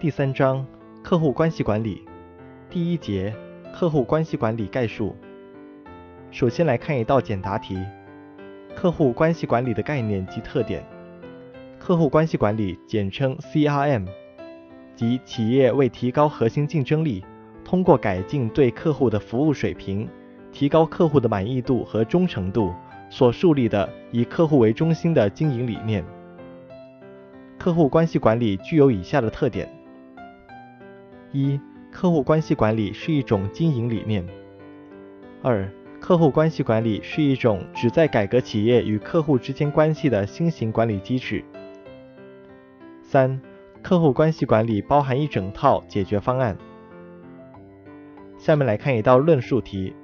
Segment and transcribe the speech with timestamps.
[0.00, 0.64] 第三章
[1.02, 2.08] 客户关系管理
[2.70, 3.36] 第一节
[3.70, 5.14] 客户关系管理概述。
[6.30, 7.78] 首先来看一道简答题：
[8.74, 10.82] 客户关系管理的概念及特点。
[11.78, 14.06] 客户关系管理简称 CRM，
[14.96, 17.22] 即企业为提高核心竞争力，
[17.62, 20.08] 通过改进对客户的服务水平，
[20.50, 22.72] 提高客户的满意度和忠诚度，
[23.10, 26.02] 所树立的以客户为中心的经营理念。
[27.58, 29.68] 客户关系管理具有以下的特点。
[31.32, 34.26] 一、客户关系管理是一种经营理念。
[35.42, 41.44] 二、客户关系管理是一种旨在改革企业与客户之间关系的新型管理机制。
[43.02, 43.40] 三、
[43.82, 46.56] 客户关系管理包含一整套解决方案。
[48.38, 49.94] 下面来看一道论述题：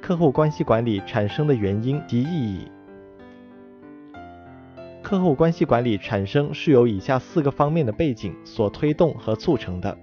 [0.00, 2.70] 客户关系管理产生的原因及意义。
[5.02, 9.98] 客户关系管理产生是由以下四个方面的背景所推动和促成的。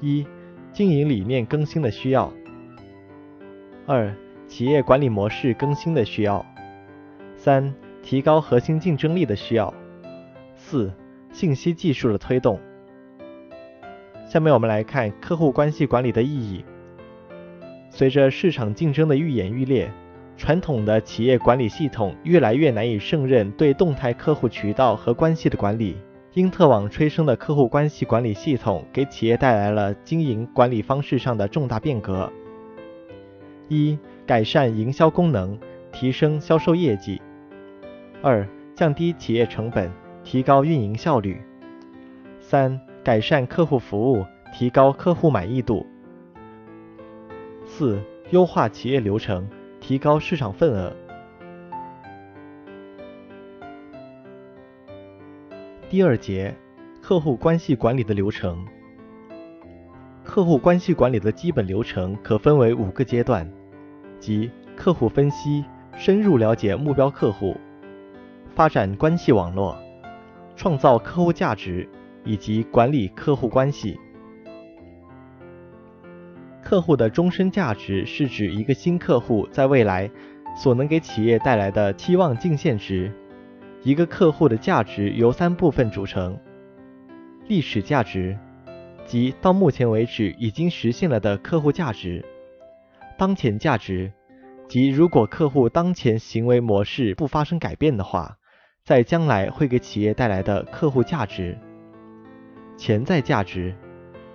[0.00, 0.26] 一、
[0.72, 2.32] 经营理念更新的需要；
[3.86, 4.14] 二、
[4.46, 6.44] 企业管理模式更新的需要；
[7.36, 9.72] 三、提高核心竞争力的需要；
[10.54, 10.92] 四、
[11.32, 12.60] 信息技术的推动。
[14.26, 16.64] 下面我们来看客户关系管理的意义。
[17.90, 19.90] 随着市场竞争的愈演愈烈，
[20.36, 25.96] 传统的企业管理系统越来越难以胜任对动态客户渠道和关系的管理。
[26.38, 32.32] 因特网催生的客户关系管理系统，给企业带来了经营管理方式上的重大变革：
[33.66, 35.58] 一、改善营销功能，
[35.90, 37.20] 提升销售业绩；
[38.22, 39.90] 二、降低企业成本，
[40.22, 41.34] 提高运营效率；
[42.38, 45.84] 三、改善客户服务，提高客户满意度；
[47.66, 49.44] 四、优化企业流程，
[49.80, 50.94] 提高市场份额。
[55.90, 56.54] 第二节，
[57.00, 58.62] 客户关系管理的流程。
[60.22, 63.50] 客户关系管理的基本流程可分为五个阶段，
[64.20, 65.64] 即客户分析、
[65.96, 67.56] 深入了解目标客户、
[68.54, 69.78] 发展关系网络、
[70.56, 71.88] 创造客户价值
[72.22, 73.98] 以及管理客户关系。
[76.62, 80.10] 客户的终身价值是指一个新客户在未来
[80.54, 83.10] 所能给企业带来的期望净现值。
[83.84, 86.36] 一个客户的价值由三部分组成：
[87.46, 88.36] 历史价值，
[89.06, 92.20] 即到目前为止已经实现了的客户价值；
[93.16, 94.12] 当前价值，
[94.66, 98.36] 即如果客户当前行为模式不发生改变的话，
[98.84, 101.54] 在将来会给企业带来的客户价值；
[102.76, 103.72] 潜在价值，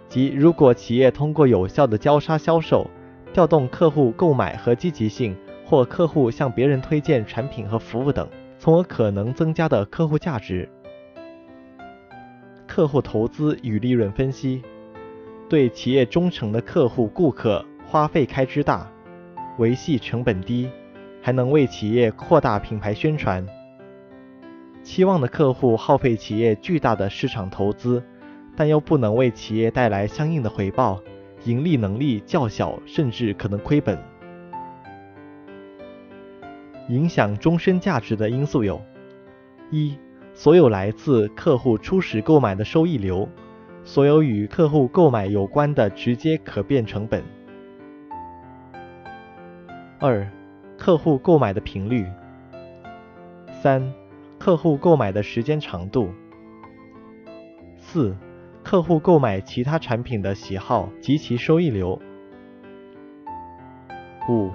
[0.07, 2.89] 即如果企业通过有效的交叉销售，
[3.33, 8.25] 调动客户购买和积极性，或客户向别人推荐产品和服务等。
[8.63, 10.69] 从而可能增加的客户价值。
[12.65, 14.63] 客户投资与利润分析，
[15.49, 18.89] 对企业忠诚的客户顾客花费开支大，
[19.57, 20.69] 维系成本低，
[21.21, 23.45] 还能为企业扩大品牌宣传。
[24.81, 28.01] 期望的客户耗费企业巨大的市场投资，
[28.55, 31.01] 但又不能为企业带来相应的回报，
[31.43, 33.99] 盈利能力较小，甚至可能亏本。
[36.89, 38.81] 影响终身价值的因素有：
[39.71, 39.97] 一、
[40.33, 43.29] 所有来自客户初始购买的收益流，
[43.83, 47.21] 所有与客户购买有关的直接可变成本；
[49.99, 50.27] 二、
[50.77, 52.03] 客户购买的频率；
[53.61, 53.93] 三、
[54.37, 56.07] 客户购买的时间长度；
[57.77, 58.13] 四、
[58.61, 61.97] 客户购买其他产品的喜好及其收益流；
[64.27, 64.51] 五。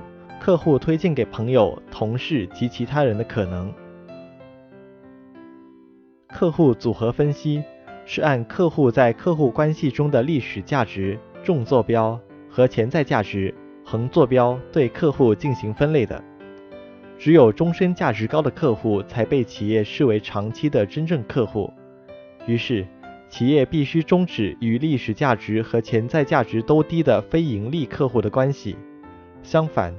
[0.49, 3.71] 客户推荐给朋友、同事及其他人的可能。
[6.31, 7.63] 客户组合分析
[8.07, 13.55] 是按客户在客户关系中的历史价值纵坐标和潜在价值
[13.85, 16.25] 横坐标对客户进行分类的。
[17.19, 21.71] 只有终身价值高的客户才被企业视为长期的真正客户。
[22.47, 22.87] 于是，
[23.29, 28.79] 企业必须终止与历史价值和潜在价值都低的非盈利客户的关系。
[29.43, 29.95] 相反，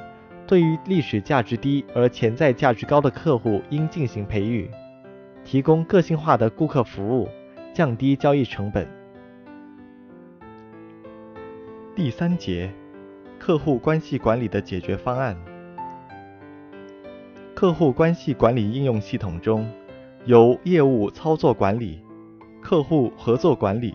[0.49, 4.67] 对于历史价值低而潜在价值高的客户，应进行培育，
[5.45, 7.29] 提供个性化的顾客服务，
[7.71, 8.87] 降低交易成本。
[11.95, 12.73] 第三节，
[13.37, 15.37] 客户关系管理的解决方案。
[17.53, 19.69] 客户关系管理应用系统中，
[20.25, 22.01] 由业务操作管理、
[22.59, 23.93] 客户合作管理、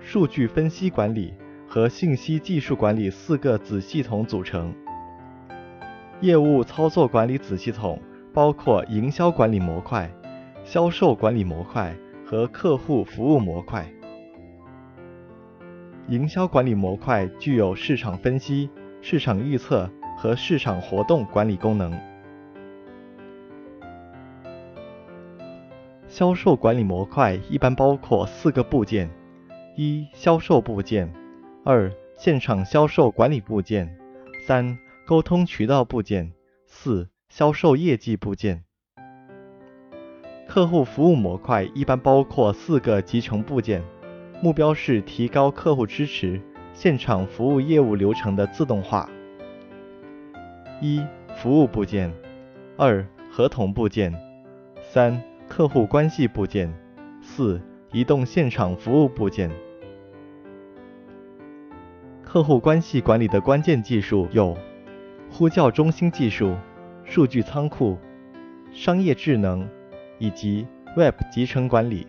[0.00, 1.34] 数据分析管理
[1.68, 4.74] 和信息技术管理四个子系统组成。
[6.20, 7.98] 业务操作管理子系统
[8.32, 10.10] 包括营销管理模块、
[10.64, 11.96] 销售管理模块
[12.26, 13.86] 和客户服务模块。
[16.08, 18.68] 营销管理模块具有市场分析、
[19.00, 21.98] 市场预测和市场活动管理功能。
[26.06, 29.08] 销售管理模块一般包括四个部件：
[29.74, 31.08] 一、销售部件；
[31.64, 33.86] 二、现场销售管理部件；
[34.46, 34.76] 三、
[35.10, 36.30] 沟通渠道部件；
[36.68, 38.62] 四、销售业绩部件。
[40.46, 43.82] 客户服务模块一般包括四个集成部件，
[44.40, 46.40] 目标是提高客户支持、
[46.72, 49.10] 现场服务业务流程的自动化。
[50.80, 51.04] 一、
[51.34, 52.08] 服务部件；
[52.76, 54.12] 二、合同部件；
[54.80, 56.70] 三、客户关系部件；
[57.20, 57.60] 四、
[57.90, 59.50] 移动现场服务部件。
[62.22, 64.56] 客户关系管理的关键技术有：
[65.30, 66.56] 呼叫中心技术、
[67.04, 67.96] 数据仓库、
[68.72, 69.66] 商业智能。
[70.22, 70.66] 以及
[70.98, 72.06] Web 集成管理。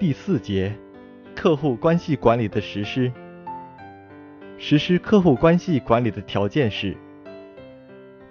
[0.00, 0.76] 第四节，
[1.32, 3.12] 客户关系管理的实施。
[4.58, 6.96] 实施客户关系管理的条件是：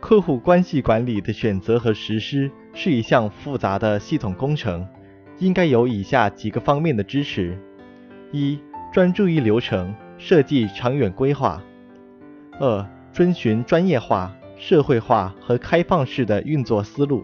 [0.01, 4.85] 客户关系管理的选择和实施是一项复杂的系统工程，
[5.39, 7.57] 应该有以下几个方面的支持：
[8.33, 8.59] 一、
[8.91, 11.61] 专注于流程，设计长远规划；
[12.61, 14.31] 二、遵循专业化。
[14.61, 17.23] 社会化和开放式的运作思路。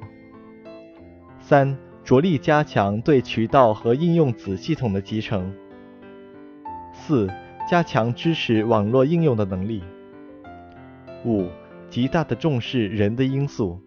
[1.40, 5.54] 三、着力加强对渠道和应用子系统的集成。
[6.92, 7.30] 四、
[7.70, 9.84] 加强支持网络应用的能力。
[11.24, 11.48] 五、
[11.92, 13.80] 极大的重视人的因素。